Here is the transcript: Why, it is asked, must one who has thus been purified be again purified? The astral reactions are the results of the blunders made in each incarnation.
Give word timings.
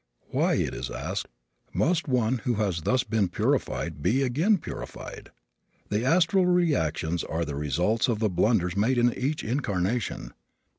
Why, 0.31 0.55
it 0.55 0.73
is 0.73 0.89
asked, 0.89 1.27
must 1.75 2.07
one 2.07 2.39
who 2.39 2.55
has 2.55 2.81
thus 2.81 3.03
been 3.03 3.27
purified 3.29 4.01
be 4.01 4.23
again 4.23 4.57
purified? 4.57 5.29
The 5.89 6.03
astral 6.03 6.47
reactions 6.47 7.23
are 7.23 7.45
the 7.45 7.53
results 7.53 8.07
of 8.07 8.17
the 8.17 8.27
blunders 8.27 8.75
made 8.75 8.97
in 8.97 9.13
each 9.13 9.43
incarnation. 9.43 10.33